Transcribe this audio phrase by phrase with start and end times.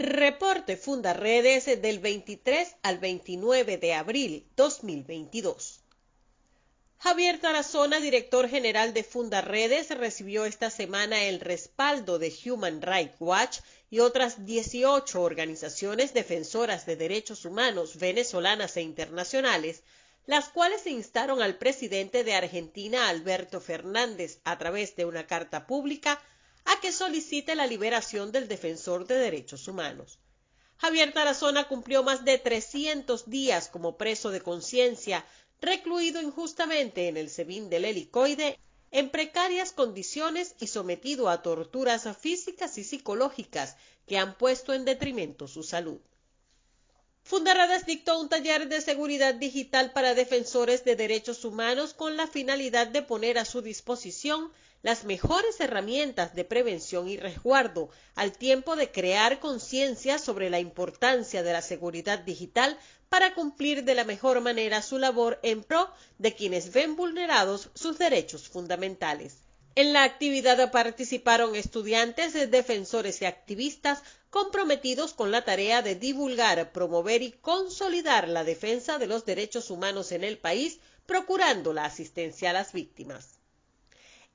[0.00, 5.80] Reporte Fundaredes del 23 al 29 de abril 2022.
[6.98, 13.58] Javier Tarazona, director general de Fundaredes, recibió esta semana el respaldo de Human Rights Watch
[13.90, 19.82] y otras 18 organizaciones defensoras de derechos humanos venezolanas e internacionales,
[20.26, 26.22] las cuales instaron al presidente de Argentina, Alberto Fernández, a través de una carta pública,
[26.70, 30.18] a que solicite la liberación del defensor de derechos humanos.
[30.76, 35.24] Javier Tarazona cumplió más de 300 días como preso de conciencia,
[35.62, 38.58] recluido injustamente en el SEBIN del helicoide,
[38.90, 43.76] en precarias condiciones y sometido a torturas físicas y psicológicas
[44.06, 46.00] que han puesto en detrimento su salud.
[47.28, 52.86] Fundaredes dictó un taller de seguridad digital para defensores de derechos humanos con la finalidad
[52.86, 58.90] de poner a su disposición las mejores herramientas de prevención y resguardo, al tiempo de
[58.90, 62.78] crear conciencia sobre la importancia de la seguridad digital
[63.10, 67.98] para cumplir de la mejor manera su labor en pro de quienes ven vulnerados sus
[67.98, 69.42] derechos fundamentales.
[69.74, 77.22] En la actividad participaron estudiantes, defensores y activistas comprometidos con la tarea de divulgar, promover
[77.22, 82.52] y consolidar la defensa de los derechos humanos en el país, procurando la asistencia a
[82.54, 83.37] las víctimas.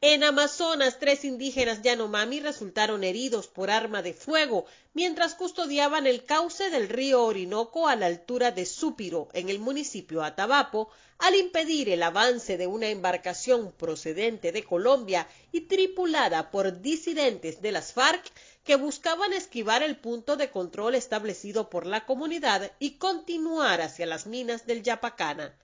[0.05, 6.69] En Amazonas, tres indígenas Yanomami resultaron heridos por arma de fuego mientras custodiaban el cauce
[6.69, 12.03] del río Orinoco a la altura de Súpiro, en el municipio Atabapo, al impedir el
[12.03, 18.29] avance de una embarcación procedente de Colombia y tripulada por disidentes de las FARC
[18.65, 24.27] que buscaban esquivar el punto de control establecido por la comunidad y continuar hacia las
[24.27, 25.55] minas del Yapacana.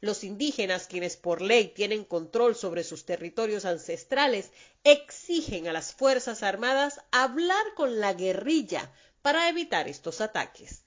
[0.00, 4.50] Los indígenas, quienes por ley tienen control sobre sus territorios ancestrales,
[4.84, 10.82] exigen a las Fuerzas Armadas hablar con la guerrilla para evitar estos ataques.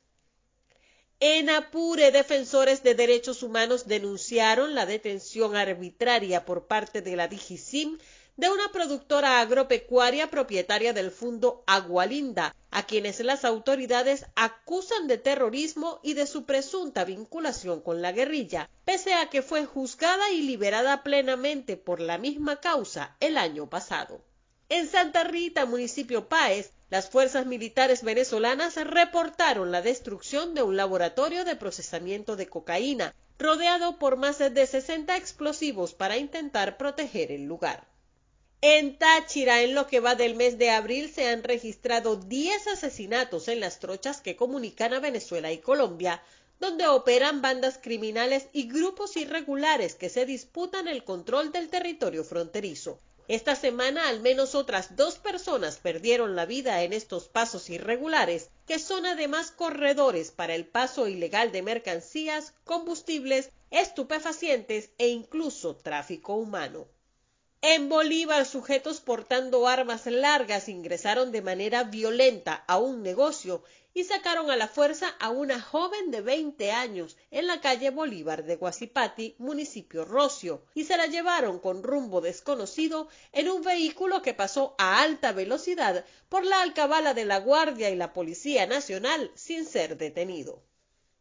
[1.22, 7.98] En Apure, defensores de derechos humanos denunciaron la detención arbitraria por parte de la DIGISIM
[8.40, 16.00] de una productora agropecuaria propietaria del fondo Agualinda, a quienes las autoridades acusan de terrorismo
[16.04, 21.04] y de su presunta vinculación con la guerrilla, pese a que fue juzgada y liberada
[21.04, 24.24] plenamente por la misma causa el año pasado.
[24.70, 31.44] En Santa Rita, municipio Páez, las fuerzas militares venezolanas reportaron la destrucción de un laboratorio
[31.44, 37.89] de procesamiento de cocaína, rodeado por más de 60 explosivos para intentar proteger el lugar.
[38.62, 43.48] En Táchira, en lo que va del mes de abril, se han registrado 10 asesinatos
[43.48, 46.22] en las trochas que comunican a Venezuela y Colombia,
[46.60, 53.00] donde operan bandas criminales y grupos irregulares que se disputan el control del territorio fronterizo.
[53.30, 58.78] Esta semana al menos otras dos personas perdieron la vida en estos pasos irregulares, que
[58.78, 66.88] son además corredores para el paso ilegal de mercancías, combustibles, estupefacientes e incluso tráfico humano.
[67.62, 74.50] En Bolívar, sujetos portando armas largas ingresaron de manera violenta a un negocio y sacaron
[74.50, 79.36] a la fuerza a una joven de 20 años en la calle Bolívar de Guasipati,
[79.40, 85.02] municipio Rocio, y se la llevaron con rumbo desconocido en un vehículo que pasó a
[85.02, 90.64] alta velocidad por la alcabala de la Guardia y la Policía Nacional sin ser detenido.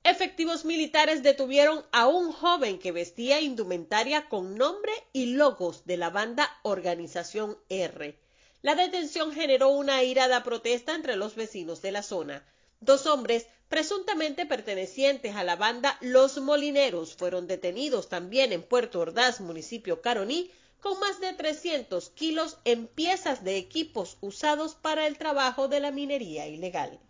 [0.04, 6.08] Efectivos militares detuvieron a un joven que vestía indumentaria con nombre y logos de la
[6.08, 8.16] banda Organización R.
[8.62, 12.46] La detención generó una airada protesta entre los vecinos de la zona.
[12.80, 19.40] Dos hombres, presuntamente pertenecientes a la banda Los Molineros, fueron detenidos también en Puerto Ordaz,
[19.40, 20.50] municipio Caroní,
[20.80, 25.90] con más de 300 kilos en piezas de equipos usados para el trabajo de la
[25.90, 27.00] minería ilegal.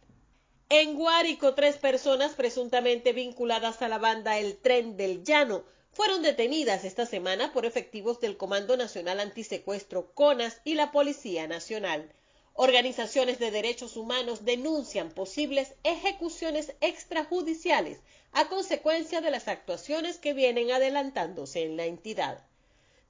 [0.71, 6.85] En Guárico, tres personas presuntamente vinculadas a la banda El Tren del Llano fueron detenidas
[6.85, 12.13] esta semana por efectivos del Comando Nacional Antisecuestro CONAS y la Policía Nacional.
[12.53, 18.01] Organizaciones de derechos humanos denuncian posibles ejecuciones extrajudiciales
[18.33, 22.45] a consecuencia de las actuaciones que vienen adelantándose en la entidad.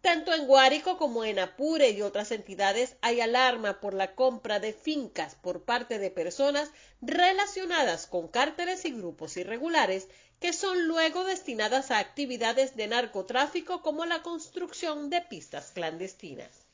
[0.00, 4.73] Tanto en Guárico como en Apure y otras entidades hay alarma por la compra de
[4.73, 10.09] fincas por parte de personas relacionadas con cárteles y grupos irregulares
[10.41, 16.69] que son luego destinadas a actividades de narcotráfico como la construcción de pistas clandestinas.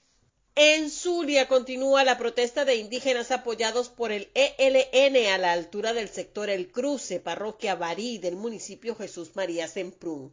[0.57, 6.09] En Zulia continúa la protesta de indígenas apoyados por el ELN a la altura del
[6.09, 10.33] sector El Cruce, parroquia Barí del municipio Jesús María Semprún.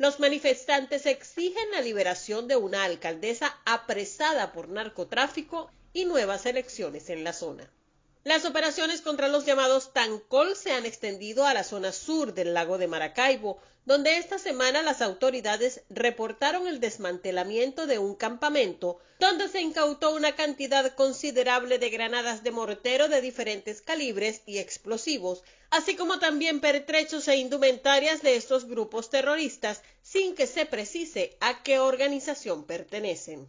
[0.00, 7.22] Los manifestantes exigen la liberación de una alcaldesa apresada por narcotráfico y nuevas elecciones en
[7.22, 7.70] la zona.
[8.22, 12.76] Las operaciones contra los llamados Tancol se han extendido a la zona sur del lago
[12.76, 19.62] de Maracaibo, donde esta semana las autoridades reportaron el desmantelamiento de un campamento donde se
[19.62, 26.18] incautó una cantidad considerable de granadas de mortero de diferentes calibres y explosivos, así como
[26.18, 32.64] también pertrechos e indumentarias de estos grupos terroristas sin que se precise a qué organización
[32.64, 33.48] pertenecen.